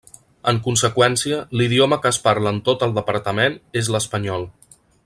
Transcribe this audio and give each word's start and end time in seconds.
En 0.51 0.59
conseqüència 0.67 1.41
l'idioma 1.61 2.01
que 2.05 2.11
es 2.13 2.19
parla 2.25 2.55
en 2.55 2.63
tot 2.71 2.87
el 2.89 2.99
departament 2.99 3.61
és 3.85 3.97
l'espanyol. 3.97 4.53